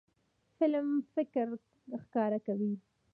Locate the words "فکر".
1.13-1.47